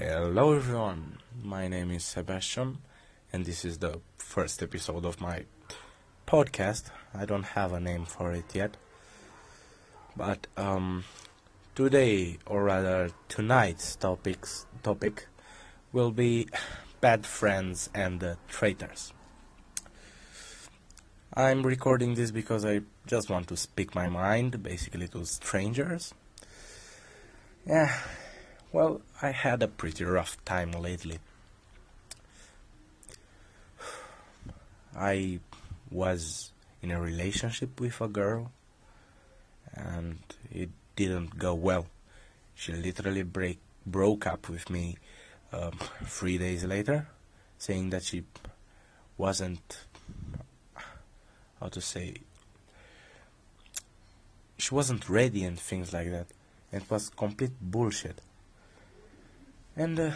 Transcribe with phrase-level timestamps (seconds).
[0.00, 2.78] Hello everyone, my name is Sebastian,
[3.32, 5.42] and this is the first episode of my
[6.24, 6.84] podcast.
[7.12, 8.76] I don't have a name for it yet,
[10.16, 11.02] but um,
[11.74, 15.26] today, or rather tonight's topics topic,
[15.92, 16.46] will be
[17.00, 19.12] bad friends and uh, traitors.
[21.34, 26.14] I'm recording this because I just want to speak my mind, basically to strangers.
[27.66, 27.98] Yeah,
[28.72, 31.18] well, I had a pretty rough time lately.
[34.96, 35.40] I
[35.90, 36.52] was
[36.82, 38.52] in a relationship with a girl
[39.72, 40.18] and
[40.52, 41.86] it didn't go well.
[42.54, 44.96] She literally break, broke up with me
[45.52, 47.06] um, three days later,
[47.56, 48.24] saying that she
[49.16, 49.84] wasn't,
[51.60, 52.16] how to say,
[54.58, 56.26] she wasn't ready and things like that.
[56.70, 58.20] It was complete bullshit
[59.78, 60.10] and uh,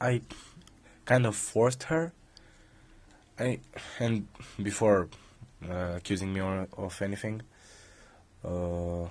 [0.00, 0.22] I
[1.04, 2.12] kind of forced her.
[3.38, 3.58] I
[3.98, 4.28] and
[4.62, 5.08] before
[5.68, 7.42] uh, accusing me of anything,
[8.44, 9.08] uh,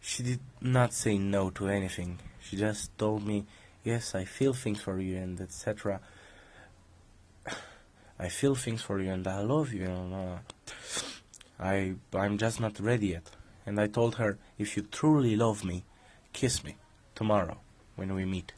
[0.00, 2.20] she did not say no to anything.
[2.40, 3.44] She just told me,
[3.84, 6.00] "Yes, I feel things for you," and etc.
[8.18, 9.86] I feel things for you, and I love you.
[9.86, 10.38] And, uh,
[11.58, 13.28] I I'm just not ready yet.
[13.66, 15.84] And I told her, if you truly love me,
[16.32, 16.76] kiss me
[17.14, 17.58] tomorrow
[18.00, 18.52] when we meet.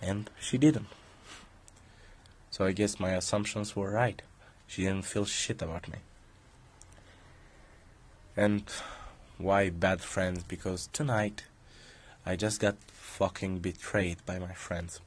[0.00, 0.86] And she didn't.
[2.50, 4.22] So I guess my assumptions were right.
[4.68, 5.98] She didn't feel shit about me.
[8.36, 8.62] And
[9.36, 10.44] why bad friends?
[10.44, 11.42] Because tonight
[12.24, 15.00] I just got fucking betrayed by my friends.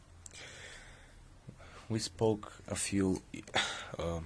[1.87, 3.21] We spoke a few
[3.99, 4.19] uh,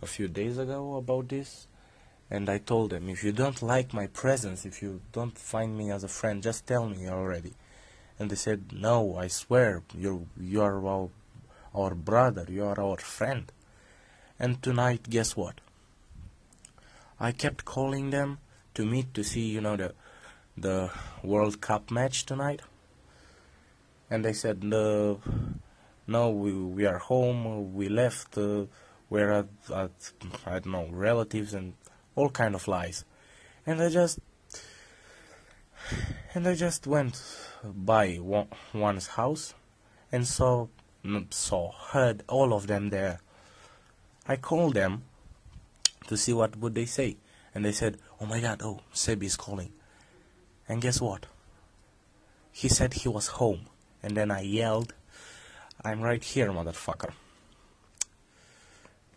[0.00, 1.66] a few days ago about this,
[2.30, 5.90] and I told them if you don't like my presence, if you don't find me
[5.90, 7.54] as a friend, just tell me already.
[8.18, 11.08] And they said, No, I swear, you're, you're our,
[11.74, 13.50] our brother, you are our friend.
[14.38, 15.60] And tonight, guess what?
[17.20, 18.38] I kept calling them
[18.74, 19.94] to meet to see, you know, the,
[20.56, 20.90] the
[21.22, 22.62] World Cup match tonight.
[24.10, 25.20] And they said, No,
[26.06, 28.66] no we, we are home, we left, uh,
[29.08, 30.12] we're at, at,
[30.46, 31.74] I don't know, relatives and
[32.14, 33.04] all kind of lies.
[33.66, 34.18] And I just
[36.34, 37.22] and I just went
[37.64, 39.54] by one's house
[40.10, 40.66] and saw,
[41.04, 43.20] mm, saw, heard all of them there.
[44.26, 45.02] I called them
[46.06, 47.16] to see what would they say,
[47.54, 49.72] and they said, "Oh my God, oh Sebi is calling."
[50.68, 51.26] And guess what?
[52.52, 53.66] He said he was home,
[54.02, 54.94] and then I yelled,
[55.84, 57.12] "I'm right here, motherfucker."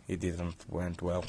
[0.07, 1.25] It didn't went well.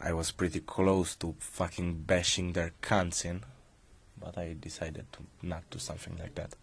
[0.00, 3.42] I was pretty close to fucking bashing their cunts in
[4.20, 6.54] but I decided to not do something like that.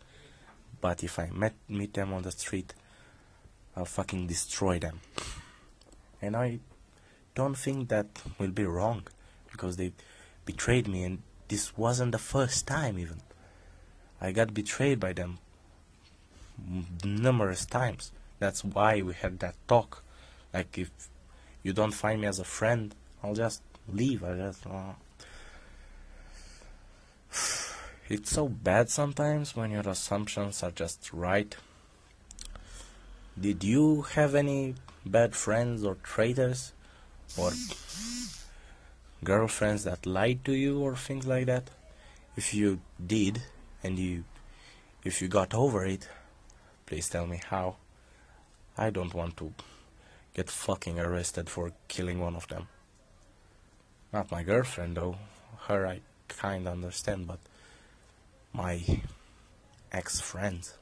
[0.82, 2.74] But if I met meet them on the street,
[3.76, 5.00] I'll fucking destroy them.
[6.22, 6.60] And I
[7.36, 9.04] don't think that will be wrong
[9.52, 9.94] because they
[10.46, 13.22] betrayed me and this wasn't the first time even.
[14.22, 15.40] I got betrayed by them
[17.04, 18.12] numerous times.
[18.40, 20.04] That's why we had that talk.
[20.54, 20.92] Like if
[21.62, 22.94] you don't find me as a friend,
[23.24, 24.24] I'll just leave.
[24.24, 24.94] I just uh,
[28.10, 31.56] it's so bad sometimes when your assumptions are just right.
[33.40, 34.76] Did you have any
[35.06, 36.74] bad friends or traitors?
[37.38, 37.52] Or
[39.24, 41.70] girlfriends that lied to you or things like that?
[42.36, 43.42] If you did
[43.84, 44.24] and you
[45.04, 46.08] if you got over it,
[46.86, 47.78] please tell me how.
[48.78, 49.54] I don't want to
[50.34, 52.68] get fucking arrested for killing one of them.
[54.12, 55.18] Not my girlfriend though.
[55.68, 57.40] Her I kind of understand, but
[58.54, 59.02] my
[59.92, 60.76] ex friends.